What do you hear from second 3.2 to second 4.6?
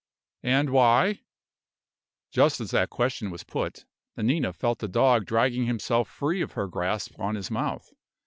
was put, Nanina